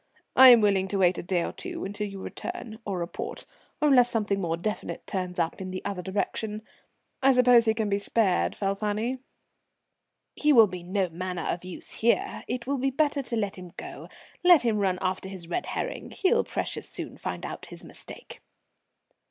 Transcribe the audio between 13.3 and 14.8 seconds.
let him go; let him